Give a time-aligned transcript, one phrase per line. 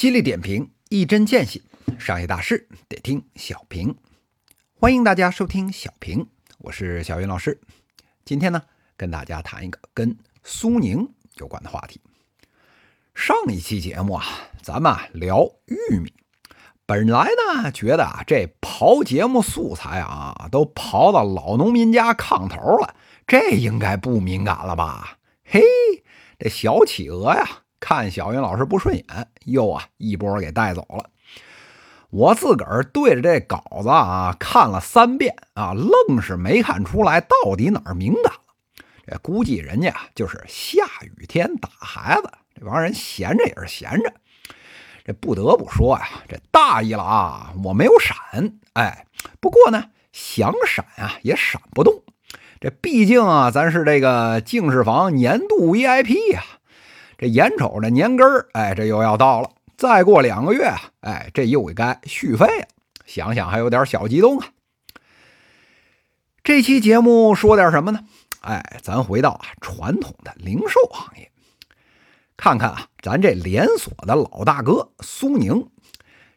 [0.00, 1.60] 犀利点评，一针见血，
[1.98, 3.94] 商业大事得听小平。
[4.72, 6.26] 欢迎大家收听小平，
[6.56, 7.60] 我是小云老师。
[8.24, 8.62] 今天呢，
[8.96, 12.00] 跟大家谈一个跟苏宁有关的话题。
[13.14, 14.24] 上一期节目啊，
[14.62, 16.14] 咱们聊玉米。
[16.86, 17.28] 本来
[17.60, 22.94] 呢，觉得啊，这刨节目素材啊，都刨到老农民家炕头了，
[23.26, 25.18] 这应该不敏感了吧？
[25.44, 25.60] 嘿，
[26.38, 29.04] 这小企鹅呀，看小云老师不顺眼，
[29.46, 31.06] 又啊一波给带走了。
[32.10, 38.40] 我自个儿对着这稿子啊看了三遍啊，愣是没看出来到底哪儿敏感了。
[39.06, 44.12] 这估计人家就是下雨天打孩子，这帮人闲着也是闲着。
[45.04, 47.52] 这不得不说呀，这大意了啊！
[47.64, 48.16] 我没有闪，
[48.74, 49.06] 哎，
[49.40, 52.02] 不过呢，想闪啊也闪不动。
[52.60, 56.42] 这毕竟啊，咱是这个净室房年度 VIP 呀。
[57.20, 62.66] 这眼瞅着年根儿，哎，这又要到了，再过两个月，哎，这又该续费了。
[63.04, 64.48] 想想还有点小激动啊。
[66.42, 68.00] 这期节目说点什么呢？
[68.40, 71.30] 哎，咱回到啊传统的零售行业。
[72.38, 75.68] 看看啊，咱这连锁的老大哥苏宁，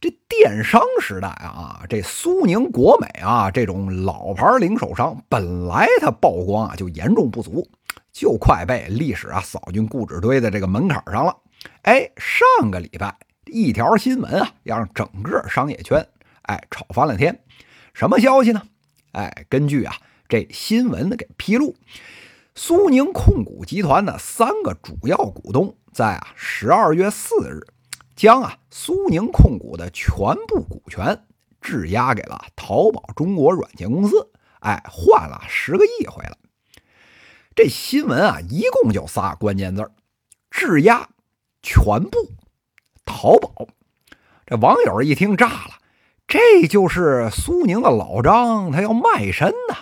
[0.00, 7.68] 这电商时代啊，这苏宁、国美啊这种老牌零售商，本来它曝光啊就严重不足，
[8.12, 11.36] 就快被历史啊扫进故纸堆的这个门槛上了。
[11.82, 16.06] 哎，上个礼拜一条新闻啊，让整个商业圈
[16.42, 17.42] 哎吵翻了天。
[17.92, 18.62] 什么消息呢？
[19.12, 19.94] 哎，根据啊
[20.28, 21.74] 这新闻的给披露。
[22.54, 27.60] 苏宁控股集团的三个主要股东在啊十二月四日，
[28.16, 31.24] 将啊苏宁控股的全部股权
[31.60, 34.30] 质押给了淘宝中国软件公司，
[34.60, 36.36] 哎，换了十个亿回来。
[37.56, 39.90] 这新闻啊，一共就仨关键字
[40.50, 41.08] 质押、
[41.62, 42.30] 全部、
[43.04, 43.66] 淘宝。
[44.46, 45.74] 这网友一听炸了，
[46.28, 49.76] 这就是苏宁的老张，他要卖身呐！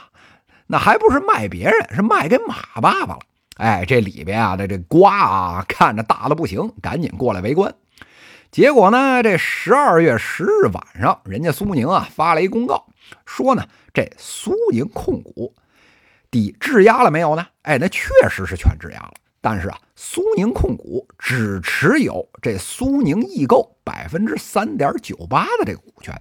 [0.67, 3.21] 那还不是卖别人，是卖给马爸爸了。
[3.59, 7.75] 哎，这里边啊这这瓜啊，看着大的不行，赶紧过来围观。
[8.51, 12.87] 结果呢，这十二月十日晚上，人家苏宁啊发了一公告，
[13.27, 15.55] 说呢，这苏宁控股
[16.31, 17.47] 抵质押了没有呢？
[17.63, 26.15] 哎，那确实是全质押了，但是啊，苏宁控股只持有这苏宁易购百分之三点九八的这个股权。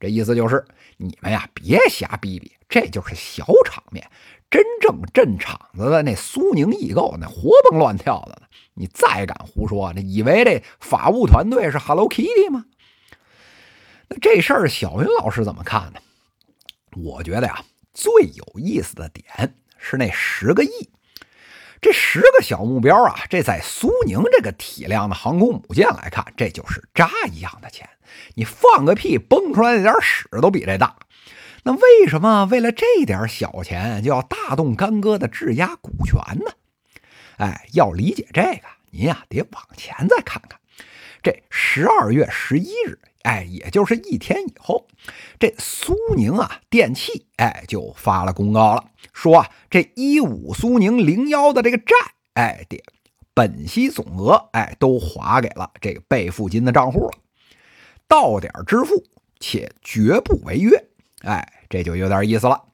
[0.00, 0.64] 这意思就是，
[0.96, 4.08] 你们呀别瞎逼逼，这就是小场面。
[4.50, 8.46] 真正镇场子的那苏宁易购，那活蹦乱跳的呢。
[8.74, 12.64] 你再敢胡说，那以为这法务团队是 Hello Kitty 吗？
[14.08, 16.00] 那这事儿，小云老师怎么看呢？
[16.96, 17.62] 我觉得呀，
[17.98, 20.70] 最有意思的点是那十个亿。
[21.80, 27.88] 这十个小目标啊，这在苏宁这个体量的航空母舰来看，这就是渣一样的钱。
[28.34, 30.96] 你放个屁，崩出来那点屎都比这大。
[31.64, 36.52] 那为什么为了这点小钱就要大动干戈的质押股权呢？
[37.38, 40.60] 哎，要理解这个，您呀得往前再看看。
[41.20, 44.86] 这十二月十一日，哎，也就是一天以后，
[45.38, 51.94] 这苏宁啊电器，哎，就发了公告了，说啊，这一五苏宁零幺的这个债，
[52.34, 52.82] 哎，点
[53.34, 57.18] 本息总额，哎，都划给了这个备付金的账户了。
[58.06, 59.04] 到点支付，
[59.38, 60.88] 且绝不违约。
[61.22, 62.64] 哎，这就有点意思了。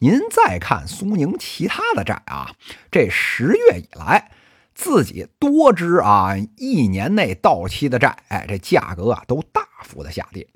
[0.00, 2.54] 您再看苏宁其他的债啊，
[2.90, 4.32] 这十月以来
[4.74, 10.46] 自己多支啊一年内到期的债，哎，这价格啊都大幅的下跌，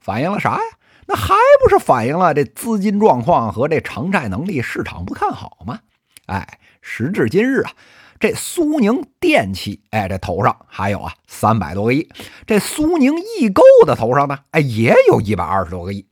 [0.00, 0.62] 反映了啥呀？
[1.06, 5.80] 那还不是反映了这资金状况和这偿债能力市场不看好吗？
[6.26, 7.72] 哎，时至今日啊。
[8.20, 12.08] 这苏宁电器，哎，这头上还有啊三百多个亿。
[12.46, 16.06] 这苏宁易购的头上呢，哎，也有一百二十多个亿。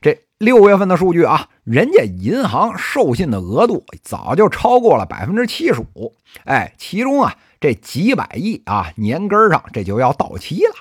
[0.00, 6.14] 这六月份的数据啊，人家银行授信的额度早就超过了百分之七十五。
[6.44, 10.74] 哎，其中啊，这几百亿啊，年根儿上这就要到期了。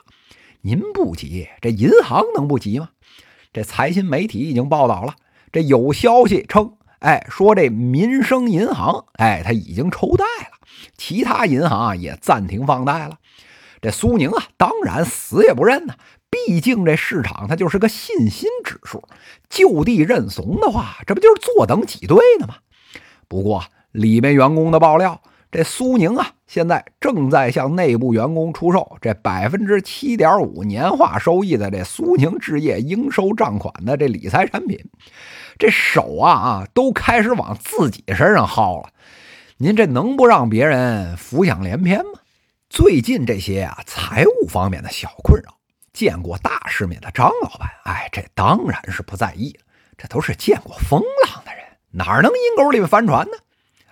[0.62, 2.90] 您不急，这银行能不急吗？
[3.54, 5.16] 这财新媒体已经报道了，
[5.54, 6.74] 这有消息称。
[7.00, 10.57] 哎，说这民生银行，哎，他已经抽贷了，
[10.98, 13.19] 其他银行啊也暂停放贷了。
[13.81, 15.96] 这苏宁啊，当然死也不认呢。
[16.33, 19.03] 毕竟这市场它就是个信心指数，
[19.50, 22.56] 就地认怂的话，这不就是坐等挤兑呢吗？
[23.27, 25.21] 不过里面员工的爆料，
[25.51, 34.80] 这苏宁啊，现在正在向内部员工出售这百分之七点五年化收益的这苏宁置业应收账款的这理财产品。
[35.59, 38.89] 这手啊啊，都开始往自己身上薅了。
[39.57, 42.19] 您这能不让别人浮想联翩吗？
[42.69, 45.57] 最近这些啊财务方面的小困扰，
[45.94, 49.56] 见过大世面的张老板，哎，这当然是不在意
[49.98, 53.38] 这都是见过风浪的人，哪能阴沟里面翻船呢？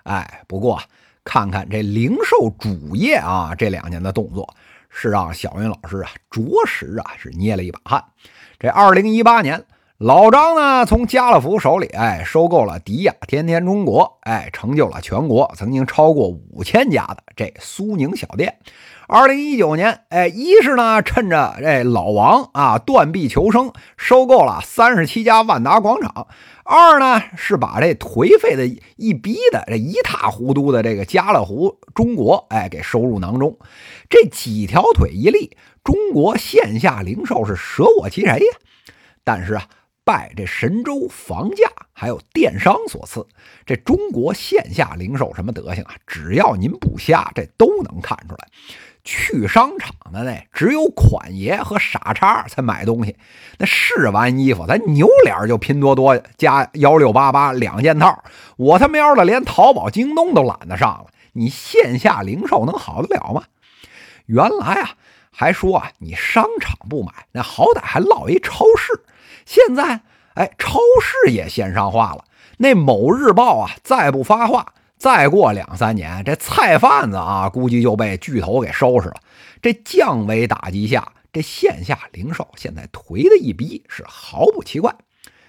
[0.03, 0.81] 哎，不过
[1.23, 4.53] 看看这零售主业啊，这两年的动作，
[4.89, 8.03] 是让小云老师啊着实啊是捏了一把汗。
[8.59, 9.63] 这二零一八年。
[9.97, 18.57] 老张呢，从家乐福手里哎收购了迪亚天天中国，哎，成就了全国曾经超过五千家的这苏宁小店。
[19.13, 26.27] 二零一九年，哎，一是呢趁着这老王啊断臂求生，收购了三十七家万达广场；
[26.63, 28.65] 二呢是把这颓废的
[28.95, 33.59] 一逼的这一塌糊涂的这个家乐福中国，哎，给收入囊中。
[34.09, 38.57] 这几条腿一立，中国线下零售是舍我其谁呀？
[39.25, 39.65] 但是啊。
[40.03, 43.23] 拜这神州房价还有电商所赐，
[43.67, 45.93] 这中国线下零售什么德行啊？
[46.07, 48.47] 只要您不瞎，这都能看出来。
[49.31, 53.15] 去商场的那只有款爷和傻叉才买东西，
[53.57, 58.23] 那试完衣服咱扭脸就拼多多加幺六八八两件套。
[58.57, 63.43] 我他喵的连淘宝、京东都懒得上了，你线下零售能好得了吗？
[64.25, 64.91] 原来啊，
[65.31, 69.03] 还说啊，你商场不买，那好歹还落一超市。
[69.45, 70.01] 现在，
[70.35, 72.23] 哎，超市也线上化了。
[72.57, 79.15] 那某日报啊，再不发话，再过两三年，这菜贩子啊，估计就被巨头给收拾了。
[79.59, 84.93] 这降维打击下，这线下零售现在颓的一逼，是毫不奇怪。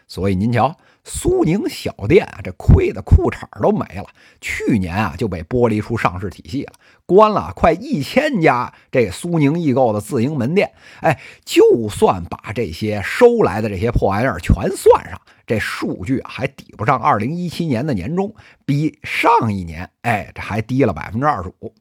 [0.09, 0.75] 所以您瞧。
[1.05, 4.07] 苏宁小店啊，这亏的裤衩都没了。
[4.41, 6.75] 去年啊就被剥离出上市体系了，
[7.07, 10.71] 关了快一千家这苏宁易购的自营门店。
[11.01, 15.21] 哎，就算把这些收来的这些破玩意儿全算上，
[15.53, 18.35] 这数据还抵不上二零一七年的年终，
[18.65, 21.75] 比上一年哎这还低了百分之二十五。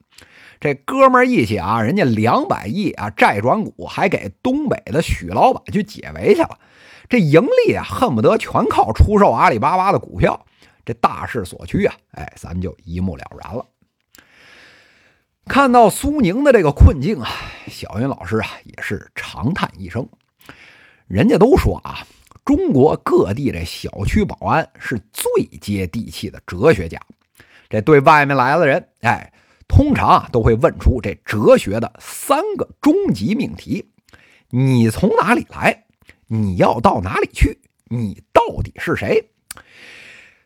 [0.59, 6.59] 这哥们儿义气啊，人家两百亿啊债转股，还给东北的许老板去解围去了。
[7.07, 10.45] 这盈利啊，恨不得全靠出售阿里巴巴的股票。
[10.83, 13.65] 这大势所趋啊，哎，咱们就一目了然了。
[15.45, 17.29] 看到苏宁的这个困境啊，
[17.69, 20.09] 小云老师啊也是长叹一声。
[21.07, 22.05] 人家都说啊，
[22.51, 26.99] 中国各地这小区保安是最接地气的哲学家。
[27.69, 29.31] 这对外面来的人，哎，
[29.69, 33.89] 通常啊都会问出这哲学的三个终极命题：
[34.49, 35.85] 你从哪里来？
[36.27, 37.57] 你要到哪里去？
[37.87, 39.29] 你到底是谁？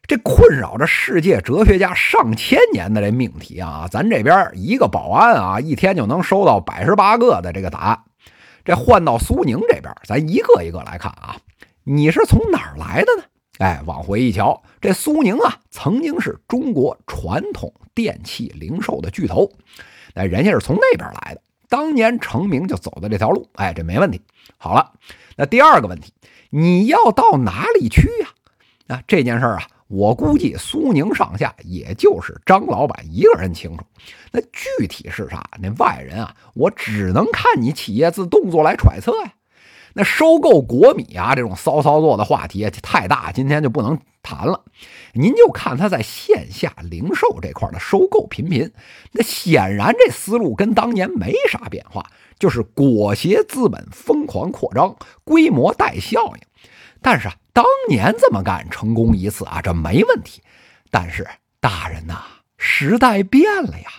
[0.03, 7.99] 这困扰着世界哲学家上千年的这命题啊，咱这边一个保安啊，一天就能收到百十八个的这个答案。
[8.63, 11.35] 这换到苏宁这边，咱一个一个来看啊。
[11.87, 13.23] 你是从哪儿来的呢？
[13.59, 19.51] 哎，往回一瞧，这苏宁啊，曾经是中国传统电器零售的巨头。
[20.15, 23.47] 哎，人家是从那边来的，当年成名就走的这条路。
[23.53, 24.19] 哎，这没问题。
[24.57, 24.93] 好了。
[25.37, 26.11] 那第二个问题，
[26.49, 28.29] 你要到哪里去呀？
[28.95, 33.83] 啊，这件事儿啊，我估计苏宁上下也就是张老板一个人清楚。
[34.31, 35.47] 那具体是啥？
[35.61, 39.33] 那外人啊，我只能看你企业自动作来揣测呀。
[39.97, 44.61] 那收购国米啊，这种骚操作的话题太大，今天就不能谈了。
[45.13, 48.69] 您就看他在线下零售这块的收购频频，
[49.13, 52.05] 那显然这思路跟当年没啥变化，
[52.37, 54.93] 就是裹挟资本疯狂扩张，
[55.23, 56.41] 规模带效应。
[57.01, 60.41] 但是啊，当年这么干成功一次啊，这没问题。
[60.91, 61.25] 但是
[61.61, 62.21] 大人呐，
[62.57, 63.89] 时代变了呀，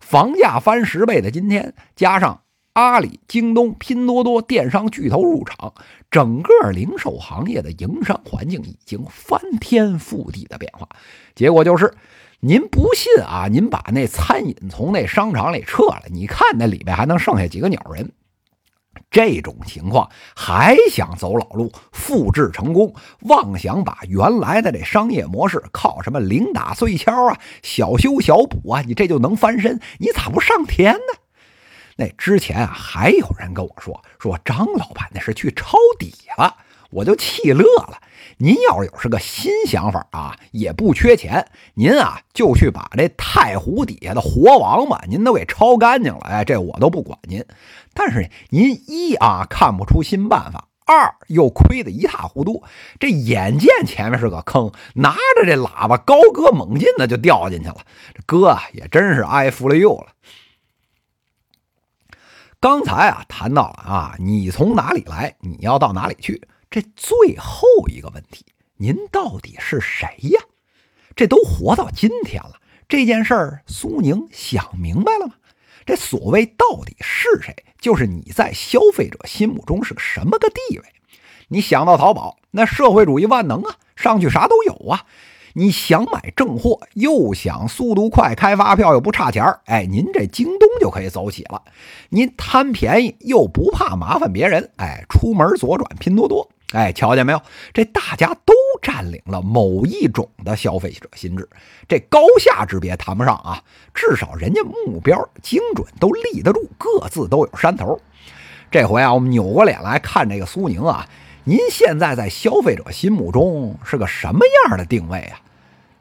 [0.00, 2.43] 房价翻十倍的今天，加上。
[2.74, 5.72] 阿里、京东、拼多多电商巨头入场，
[6.10, 10.88] 整个零售行业的营商环境已经翻天覆地的变化。
[11.36, 11.94] 结果就是，
[12.40, 13.46] 您不信啊？
[13.48, 18.10] 您把那餐饮从那商场里撤了，你看那里面还能剩下几个鸟人？
[19.08, 29.80] 这种情况还想走老路，复制成功，妄想把原来的这商业模式靠什么零打碎敲啊、小修小补啊，你这就能翻身？
[29.98, 31.23] 你咋不上天呢？
[31.96, 36.56] 那之前啊，还有人跟我说说张老板那是去抄底了，
[36.90, 38.00] 我就气乐了。
[38.38, 47.44] 您要是有是个新想法啊，也不缺钱，您啊就去把这太湖底下的活王八您都给抄干净了，哎，这我都不管您。
[47.92, 52.64] 但是您一啊看不出新办法，二又亏得一塌糊涂，
[52.98, 57.76] 这眼见前面是个坑，拿着这喇叭高歌猛进的就掉进去了。
[58.14, 60.08] 这哥也真是挨服了又了。
[62.64, 65.36] 刚才啊谈到了啊，你从哪里来？
[65.40, 66.48] 你要到哪里去？
[66.70, 68.42] 这最后一个问题，
[68.78, 70.40] 您到底是谁呀？
[71.14, 72.54] 这都活到今天了，
[72.88, 75.34] 这件事儿苏宁想明白了吗？
[75.84, 77.54] 这所谓到底是谁？
[77.82, 80.84] 就是你在消费者心目中是个什么个地位？
[81.48, 85.04] 你想到淘宝，那社会主义万能啊，上去啥都有啊。
[85.56, 91.62] 你想买正货，又想速度快，开发票又不差钱儿，哎，您这京东就可以走起了。
[92.08, 97.40] 您贪便宜又不怕麻烦别人，哎，出门左转拼多多，哎，瞧见没有？
[97.72, 101.48] 这大家都占领了某一种的消费者心智，
[101.86, 103.62] 这高下之别谈不上啊，
[103.94, 107.96] 至少人家目标精准，都立得住，各自都有山头。
[108.72, 111.08] 这回啊，我们扭过脸来看这个苏宁啊，
[111.46, 115.40] 您现在在消费者心目中是个什么样的定位啊？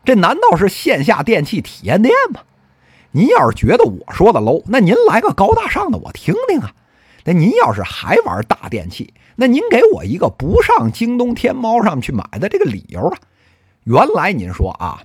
[0.05, 2.41] 这难道是线下电器体验店吗？
[3.11, 6.73] 您要是觉得我说的 low，那您来个高大上的，我听听啊。
[7.25, 13.17] 那您要是还玩大电器，那您给我一个不上京东、天猫上去买的这个理由啊。
[13.83, 15.03] 原来您说啊，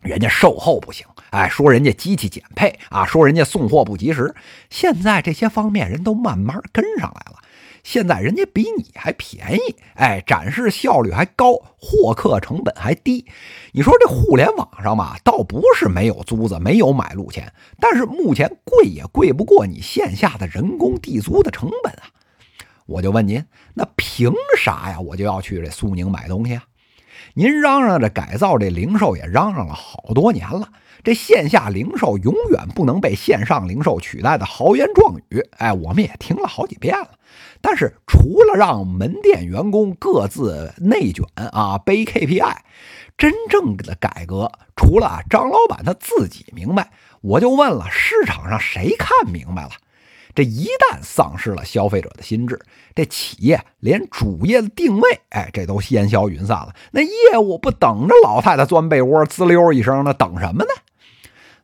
[0.00, 4.34] 人家售后不行，哎，说人家机器减配啊，说人家送货不及时。
[4.70, 7.41] 现在这些方面人都慢慢跟上来了。
[7.82, 13.26] 现在人家比你还便宜，哎，展示效率还高，获客成本还低。
[13.72, 22.06] 你说这互联网上吧，倒不是没有租子，没有买路钱，但是目前贵也贵不过你线下的人工地租的成本啊。
[22.86, 25.00] 我就问您，那凭啥呀？
[25.00, 26.64] 我就要去这苏宁买东西啊？
[27.34, 30.68] 您嚷嚷着改造这零售，也嚷嚷了好多年了。
[31.04, 37.10] 这线下零售永远不能被线上零售取代的豪言壮语，哎，我们也听了好几遍了。
[37.60, 42.56] 但是除了让门店员工各自内卷啊背 KPI，
[43.18, 46.90] 真正的改革，除了张老板他自己明白，
[47.20, 49.70] 我就问了，市场上谁看明白了？
[50.34, 52.58] 这一旦丧失了消费者的心智，
[52.94, 56.74] 这企业连主业的定位，哎，这都烟消云散了。
[56.90, 60.70] 那业务不等着老太太钻被窝滋溜一声，那等什么呢？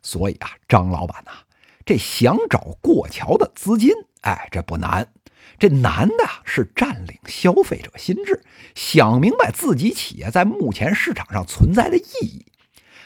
[0.01, 1.31] 所以啊，张老板呐，
[1.85, 5.07] 这想找过桥的资金，哎，这不难。
[5.57, 8.41] 这难的是占领消费者心智，
[8.75, 12.45] 想明白自己企业在目前市场上存在的意义。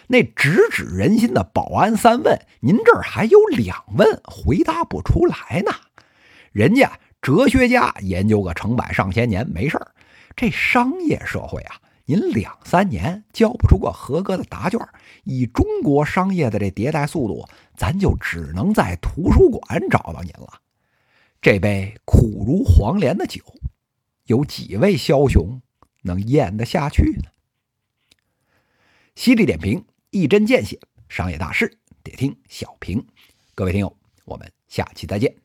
[0.08, 5.72] 那直指人心的保安三问，您这儿还有两问回答不出来呢。
[6.52, 9.92] 人家哲学家研究个成百上千年没事儿，
[10.36, 11.80] 这商业社会啊。
[12.06, 14.78] 您两三年交不出个合格的答卷，
[15.24, 20.60] 以中国商业的这迭代速度，咱就只能在图书馆找到您了。
[21.42, 23.42] 这杯苦如黄连的酒，
[24.26, 25.62] 有几位枭雄
[26.02, 27.30] 能咽得下去呢？
[29.16, 30.80] 犀利点评，一针见血，
[31.10, 33.04] 商业大事得听小平。
[33.56, 35.43] 各位听友，我们下期再见。